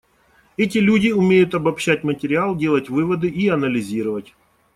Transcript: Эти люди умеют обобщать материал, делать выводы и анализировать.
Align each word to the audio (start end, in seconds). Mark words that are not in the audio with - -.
Эти 0.57 0.79
люди 0.79 1.11
умеют 1.11 1.53
обобщать 1.53 2.03
материал, 2.03 2.55
делать 2.55 2.89
выводы 2.89 3.29
и 3.29 3.47
анализировать. 3.49 4.33